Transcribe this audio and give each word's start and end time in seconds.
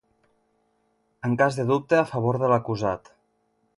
En 1.29 1.37
cas 1.41 1.59
de 1.59 1.67
dubte, 1.73 1.99
a 1.99 2.09
favor 2.13 2.41
de 2.45 2.51
l'acusat. 2.55 3.13